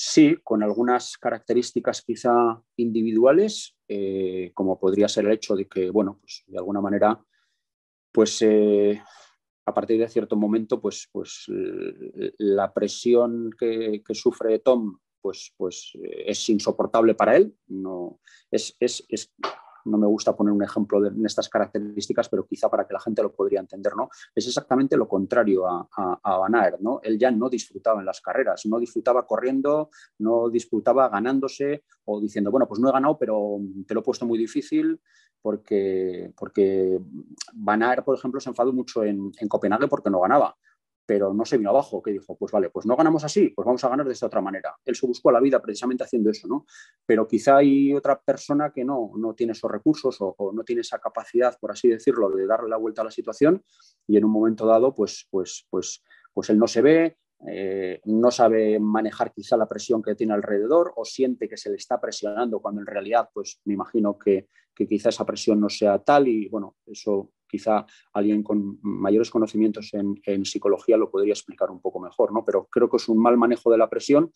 [0.00, 6.18] Sí, con algunas características quizá individuales, eh, como podría ser el hecho de que, bueno,
[6.20, 7.20] pues de alguna manera,
[8.12, 9.02] pues eh,
[9.68, 11.44] a partir de cierto momento, pues, pues
[12.38, 17.54] la presión que, sufre Tom pues, pues es insoportable para él.
[17.66, 18.76] No, es,
[19.88, 23.00] no me gusta poner un ejemplo de, en estas características, pero quizá para que la
[23.00, 24.08] gente lo podría entender, ¿no?
[24.34, 25.88] Es exactamente lo contrario a,
[26.22, 27.00] a, Van ¿no?
[27.02, 32.50] Él ya no disfrutaba en las carreras, no disfrutaba corriendo, no disfrutaba ganándose o diciendo,
[32.50, 35.00] bueno, pues no he ganado, pero te lo he puesto muy difícil,
[35.40, 37.00] porque, porque
[37.54, 40.56] Van por ejemplo, se enfadó mucho en, Copenhague porque no ganaba,
[41.08, 43.82] pero no se vino abajo, que dijo, pues vale, pues no ganamos así, pues vamos
[43.82, 44.76] a ganar de esta otra manera.
[44.84, 46.66] Él se buscó la vida precisamente haciendo eso, ¿no?
[47.06, 50.98] Pero quizá hay otra persona que no, no tiene esos recursos o, no tiene esa
[50.98, 53.64] capacidad, por así decirlo, de darle la vuelta a la situación
[54.06, 57.16] y en un momento dado, pues, pues, pues, pues él no se ve,
[57.46, 61.76] eh, no sabe manejar quizá la presión que tiene alrededor o siente que se le
[61.76, 66.28] está presionando cuando en realidad, pues me imagino que, quizá esa presión no sea tal
[66.28, 72.00] y bueno, eso quizá alguien con mayores conocimientos en, psicología lo podría explicar un poco
[72.00, 72.44] mejor, ¿no?
[72.44, 74.30] Pero creo que es un mal manejo de la presión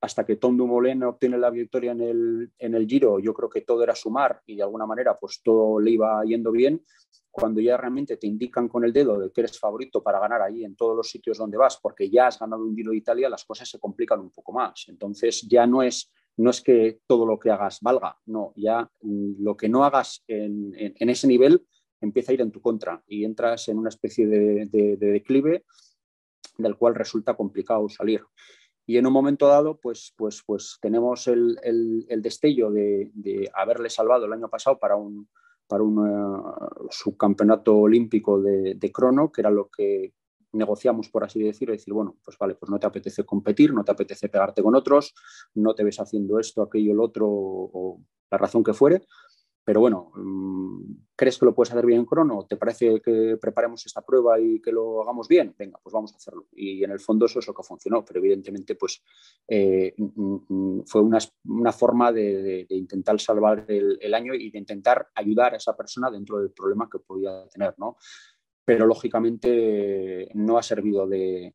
[0.00, 3.62] hasta que Tom Dumoulin obtiene la victoria en el, en el Giro, yo creo que
[3.62, 6.82] todo era sumar y de alguna manera pues todo le iba yendo bien.
[7.30, 10.64] Cuando ya realmente te indican con el dedo de que eres favorito para ganar ahí
[10.64, 13.44] en todos los sitios donde vas, porque ya has ganado un Giro de Italia, las
[13.44, 14.84] cosas se complican un poco más.
[14.86, 19.56] Entonces ya no es, no es que todo lo que hagas valga, no, ya lo
[19.56, 21.66] que no hagas en, en, ese nivel
[22.00, 25.64] empieza a ir en tu contra y entras en una especie de, de declive
[26.58, 28.22] del cual resulta complicado salir.
[28.86, 31.56] Y en un momento dado, pues, pues, pues tenemos el,
[32.18, 35.28] destello de, haberle salvado el año pasado para un,
[35.66, 40.12] para un eh, subcampeonato olímpico de, crono, que era lo que
[40.52, 43.84] negociamos, por así decirlo, y decir, bueno, pues vale, pues no te apetece competir, no
[43.84, 45.14] te apetece pegarte con otros,
[45.54, 49.02] no te ves haciendo esto, aquello, lo otro, o la razón que fuere,
[49.64, 52.46] pero bueno, mm, ¿crees que lo puedes hacer bien en crono?
[52.46, 55.54] ¿Te parece que preparemos esta prueba y que lo hagamos bien?
[55.58, 56.46] Venga, pues vamos a hacerlo.
[56.52, 59.02] Y en el fondo eso es lo que funcionó, pero evidentemente pues
[59.48, 65.54] eh, mm, mm, fue una, forma de, intentar salvar el, año y de intentar ayudar
[65.54, 67.96] a esa persona dentro del problema que podía tener, ¿no?
[68.66, 71.52] Pero lógicamente no ha servido de,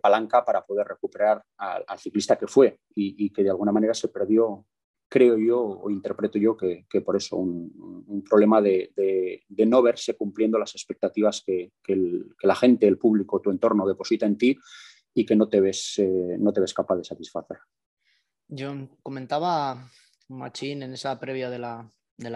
[0.00, 4.64] palanca para poder recuperar al, ciclista que fue y que de alguna manera se perdió
[5.08, 10.74] creo yo o interpreto yo que, por eso un, problema de, no verse cumpliendo las
[10.74, 11.72] expectativas que,
[12.42, 14.58] la gente, el público, tu entorno deposita en ti
[15.14, 17.56] y que no te ves, eh, no te ves capaz de satisfacer.
[18.48, 19.90] Yo comentaba
[20.28, 21.90] Machín en esa previa de la,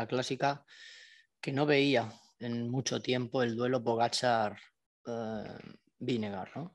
[0.08, 0.64] clásica
[1.40, 6.48] que no veía en mucho tiempo el duelo Pogachar-Vinegar.
[6.56, 6.68] Eh,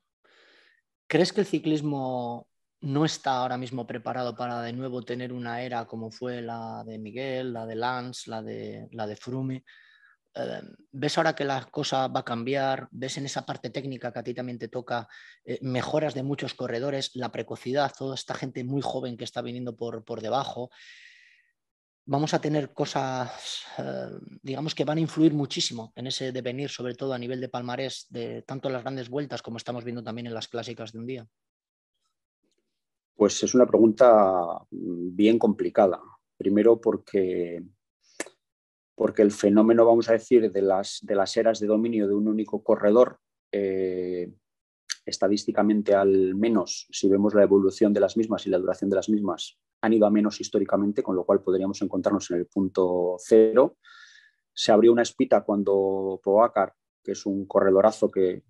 [1.07, 2.47] ¿Crees que el ciclismo
[2.81, 6.99] no está ahora mismo preparado para de nuevo tener una era como fue la de
[6.99, 9.63] Miguel, la de Lance, la de, la de Frume.
[10.35, 10.61] Eh,
[10.91, 12.87] ¿Ves ahora que la cosa va a cambiar?
[12.91, 15.07] ¿Ves en esa parte técnica que a ti también te toca
[15.43, 19.75] eh, mejoras de muchos corredores, la precocidad, toda esta gente muy joven que está viniendo
[19.75, 20.69] por, por debajo?
[22.05, 24.09] Vamos a tener cosas, eh,
[24.41, 28.05] digamos, que van a influir muchísimo en ese devenir, sobre todo a nivel de palmarés,
[28.09, 31.27] de tanto las grandes vueltas como estamos viendo también en las clásicas de un día.
[33.17, 35.99] Pues es una pregunta bien complicada.
[36.37, 37.63] Primero porque,
[38.93, 42.27] porque el fenómeno, vamos a decir, de las, de las eras de dominio de un
[42.27, 43.17] único corredor,
[43.51, 44.31] eh,
[45.03, 49.09] estadísticamente al menos, si vemos la evolución de las mismas y la duración de las
[49.09, 53.77] mismas, han ido a menos históricamente, con lo cual podríamos encontrarnos en el punto cero.
[54.53, 56.75] Se abrió una espita cuando Pogacar
[57.07, 58.43] que es un corredorazo que,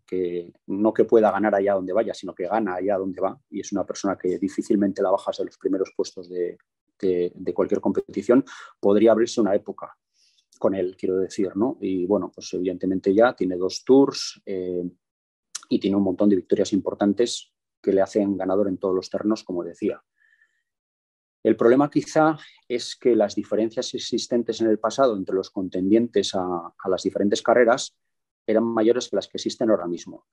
[0.65, 3.72] no que pueda ganar allá donde vaya, sino que gana allá donde va y es
[3.72, 6.58] una persona que difícilmente la bajas de los primeros puestos de,
[7.54, 8.43] cualquier competición,
[8.80, 9.96] podría abrirse una época
[10.58, 11.78] con él, quiero decir, ¿no?
[11.82, 14.89] Y bueno, pues evidentemente ya tiene dos tours eh,
[15.70, 19.43] y tiene un montón de victorias importantes que le hacen ganador en todos los terrenos,
[19.43, 20.04] como decía.
[21.43, 26.89] El problema quizá es que las diferencias existentes en el pasado entre los contendientes a
[26.89, 27.96] las diferentes carreras
[28.48, 30.26] eran mayores que las que existen ahora mismo.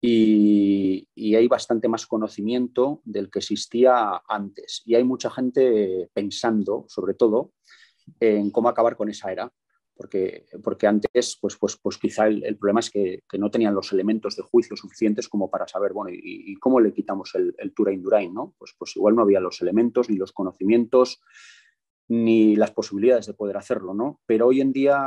[0.00, 4.82] Y, hay bastante más conocimiento del que existía antes.
[4.86, 7.52] Y hay mucha gente pensando, sobre todo,
[8.18, 9.52] en cómo acabar con esa era.
[9.94, 14.34] Porque, porque antes, pues, pues, pues quizá el, problema es que, no tenían los elementos
[14.34, 18.32] de juicio suficientes como para saber, bueno, ¿y, cómo le quitamos el, el Tour Indurain?
[18.32, 18.54] ¿no?
[18.58, 21.20] Pues, pues igual no había los elementos ni los conocimientos
[22.10, 24.20] ni las posibilidades de poder hacerlo, ¿no?
[24.26, 24.98] Pero hoy en día,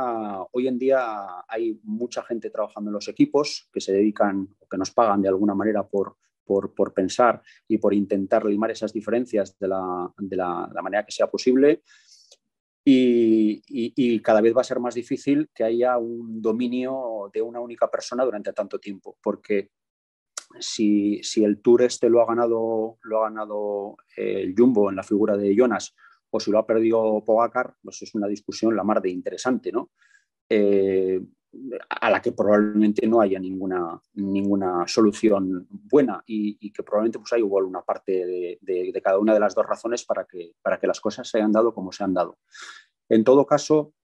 [0.52, 4.78] hoy en día hay mucha gente trabajando en los equipos que se dedican o que
[4.78, 9.68] nos pagan de alguna manera por, por, pensar y por intentar limar esas diferencias de
[9.68, 11.82] la, de la, manera que sea posible.
[12.86, 17.60] Y, y, cada vez va a ser más difícil que haya un dominio de una
[17.60, 19.72] única persona durante tanto tiempo, porque
[20.58, 25.02] si, si el Tour este lo ha ganado, lo ha ganado el Jumbo en la
[25.02, 25.94] figura de Jonas,
[26.36, 29.92] o si lo ha perdido Pogacar, pues es una discusión la mar de interesante, ¿no?
[30.48, 31.20] Eh,
[31.88, 37.38] a la que probablemente no haya ninguna, ninguna solución buena y, que probablemente pues hay
[37.38, 41.00] igual una parte de, cada una de las dos razones para que, para que las
[41.00, 42.38] cosas se hayan dado como se han dado.
[43.08, 43.94] En todo caso,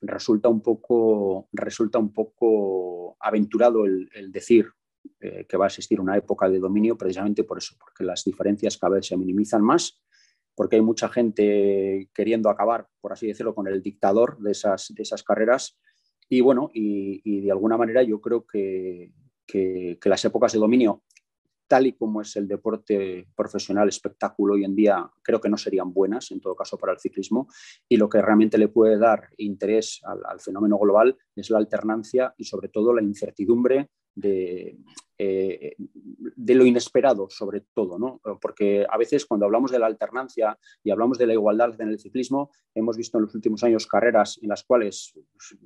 [0.00, 4.72] resulta un poco, resulta un poco aventurado el, decir
[5.20, 8.76] eh, que va a existir una época de dominio precisamente por eso, porque las diferencias
[8.76, 10.02] cada vez se minimizan más
[10.56, 15.02] porque hay mucha gente queriendo acabar, por así decirlo, con el dictador de esas, de
[15.02, 15.78] esas carreras.
[16.28, 19.12] Y bueno, y, de alguna manera yo creo que,
[19.46, 21.04] que, las épocas de dominio,
[21.68, 25.92] tal y como es el deporte profesional espectáculo hoy en día, creo que no serían
[25.92, 27.48] buenas en todo caso para el ciclismo.
[27.86, 32.34] Y lo que realmente le puede dar interés al, al fenómeno global es la alternancia
[32.38, 34.76] y sobre todo la incertidumbre de,
[35.18, 38.20] eh, de lo inesperado, sobre todo, ¿no?
[38.40, 41.98] Porque a veces cuando hablamos de la alternancia y hablamos de la igualdad en el
[41.98, 45.56] ciclismo, hemos visto en los últimos años carreras en las cuales pues,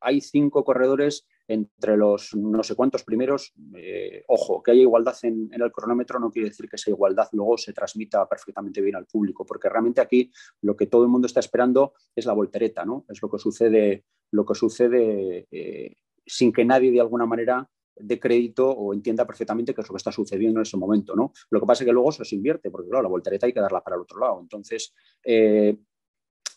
[0.00, 3.54] hay cinco corredores entre los no sé cuántos primeros.
[3.76, 7.56] Eh, ojo, que haya igualdad en, el cronómetro no quiere decir que esa igualdad luego
[7.56, 11.40] se transmita perfectamente bien al público, porque realmente aquí lo que todo el mundo está
[11.40, 13.06] esperando es la voltereta, ¿no?
[13.08, 18.20] Es lo que sucede, lo que sucede eh, sin que nadie de alguna manera de
[18.20, 21.14] crédito o entienda perfectamente qué es lo que está sucediendo en ese momento.
[21.14, 21.32] ¿no?
[21.50, 23.82] Lo que pasa es que luego se invierte, porque claro, la voltereta hay que darla
[23.82, 24.40] para el otro lado.
[24.40, 24.92] Entonces,
[25.24, 25.76] eh,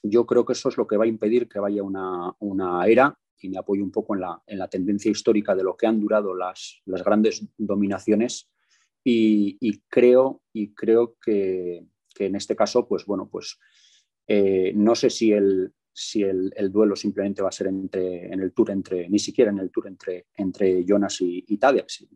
[0.04, 3.50] yo creo que eso es lo que va a impedir que vaya una, era, y
[3.50, 6.36] me apoyo un poco en la, en la, tendencia histórica de lo que han durado
[6.36, 8.50] las, las grandes dominaciones,
[9.04, 11.86] y, creo, y creo que,
[12.20, 13.58] en este caso, pues bueno, pues
[14.28, 18.54] eh, no sé si el, si el, duelo simplemente va a ser entre, en el
[18.54, 21.60] tour entre, ni siquiera en el tour entre, entre Jonas y, y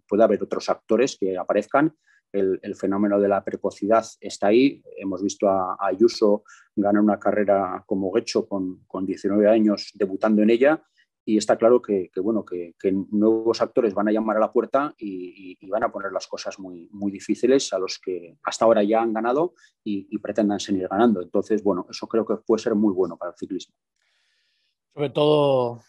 [0.07, 1.93] Puede haber otros actores que aparezcan.
[2.31, 4.81] El, fenómeno de la precocidad está ahí.
[4.97, 6.43] Hemos visto a, Ayuso
[6.75, 10.81] ganar una carrera como Gecho con, con 19 años debutando en ella
[11.25, 12.75] y está claro que, bueno, que,
[13.11, 16.89] nuevos actores van a llamar a la puerta y, van a poner las cosas muy,
[16.91, 21.21] muy difíciles a los que hasta ahora ya han ganado y, pretendan seguir ganando.
[21.21, 23.75] Entonces, bueno, eso creo que puede ser muy bueno para el ciclismo.
[24.93, 25.81] Sobre todo,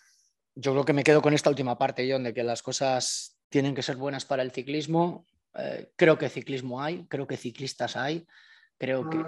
[0.55, 3.75] yo creo que me quedo con esta última parte, John, de que las cosas tienen
[3.75, 5.27] que ser buenas para el ciclismo.
[5.55, 8.27] Eh, creo que ciclismo hay, creo que ciclistas hay,
[8.79, 9.23] creo que,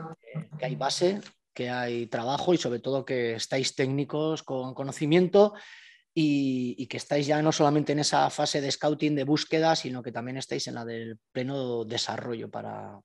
[0.59, 1.21] que hay base,
[1.53, 5.55] que hay trabajo y sobre todo que estáis técnicos con conocimiento
[6.19, 10.13] y, que estáis ya no solamente en esa fase de scouting, de búsqueda, sino que
[10.13, 12.99] también estáis en la del pleno desarrollo para,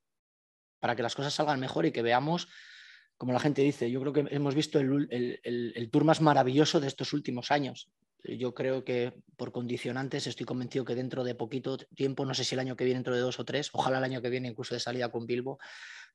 [0.79, 2.47] para que las cosas salgan mejor y que veamos,
[3.17, 5.09] como la gente dice, yo creo que hemos visto el,
[5.43, 7.91] el, tour más maravilloso de estos últimos años.
[8.23, 12.55] Yo creo que por condicionantes estoy convencido que dentro de poquito tiempo, no sé si
[12.55, 14.73] el año que viene, dentro de dos o tres, ojalá el año que viene, incluso
[14.73, 15.59] de salida con Bilbo,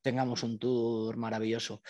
[0.00, 1.82] tengamos un tour maravilloso.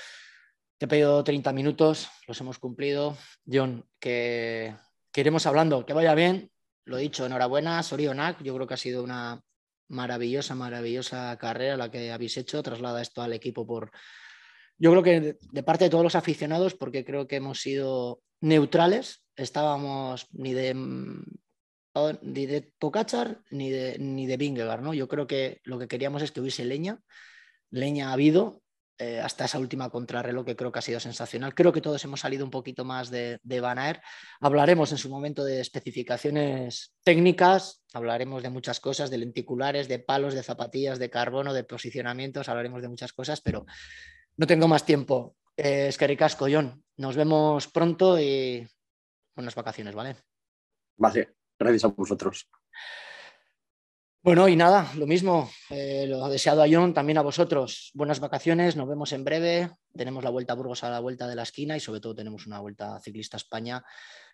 [0.79, 3.17] Te he pedido 30 minutos, los hemos cumplido.
[3.47, 4.75] John, que
[5.17, 5.87] que iremos hablando.
[5.87, 6.51] Que vaya bien.
[6.85, 8.43] Lo dicho, enhorabuena, Sorionak.
[8.43, 9.41] Yo creo que ha sido una,
[9.89, 12.63] maravillosa, maravillosa carrera la que habéis hecho.
[12.63, 13.93] Traslada esto al equipo por,
[14.77, 19.25] yo creo que de parte de todos los aficionados, porque creo que hemos sido neutrales,
[19.37, 21.25] estábamos ni de, mm,
[22.21, 22.75] ni de
[23.53, 24.93] ni de, ni de Vingegaard, ¿no?
[24.93, 27.01] Yo creo que lo que queríamos es que hubiese leña,
[27.71, 28.61] leña ha habido,
[28.99, 31.55] eh, hasta esa última contrarreloj que creo que ha sido sensacional.
[31.55, 34.01] Creo que todos hemos salido un poquito más de, de Van.
[34.41, 40.35] Hablaremos en su momento de especificaciones técnicas, hablaremos de muchas cosas, de lenticulares, de palos,
[40.35, 43.67] de zapatillas, de carbono, de posicionamientos, hablaremos de muchas cosas, pero
[44.37, 45.37] no tengo más tiempo.
[45.57, 46.83] Eh, es que ricasco, John.
[46.97, 48.67] Nos vemos pronto y
[49.35, 50.17] buenas vacaciones, ¿vale?
[50.97, 52.49] Vale, gracias a vosotros.
[54.27, 57.93] Bueno, y nada, lo mismo, eh, lo deseado a John, también a vosotros.
[57.95, 59.71] Buenas vacaciones, nos vemos en breve.
[59.97, 62.45] Tenemos la vuelta a Burgos a la vuelta de la esquina y sobre todo tenemos
[62.45, 63.85] una vuelta ciclista a España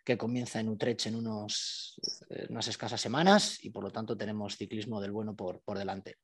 [0.02, 4.56] que comienza en Utrecht en unos, eh, unas escasas semanas y por lo tanto tenemos
[4.56, 6.16] ciclismo del bueno por, por delante.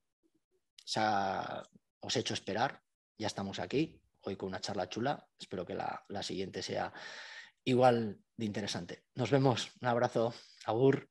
[0.78, 1.62] O sea,
[2.00, 2.80] os he hecho esperar,
[3.18, 5.26] ya estamos aquí, hoy con una charla chula.
[5.38, 6.90] Espero que la, la siguiente sea
[7.64, 9.04] igual de interesante.
[9.14, 10.32] Nos vemos, un abrazo,
[10.64, 11.10] agur.